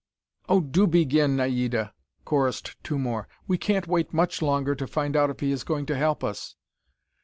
[0.49, 1.93] "Oh, do begin, Naida,"
[2.25, 3.27] chorused two more.
[3.47, 6.55] "We can't wait much longer to find out if he is going to help us!"